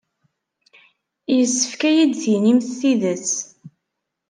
[1.37, 3.29] Yessefk ad iyi-d-tinimt tidet.